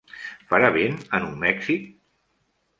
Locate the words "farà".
0.53-0.71